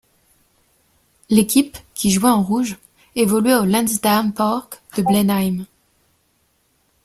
L'équipe, 1.29 1.77
qui 1.93 2.09
jouait 2.09 2.31
en 2.31 2.41
rouge, 2.41 2.79
évoluait 3.15 3.53
au 3.53 3.65
Lansdowne 3.65 4.33
Park 4.33 4.81
de 4.97 5.03
Blenheim. 5.03 5.63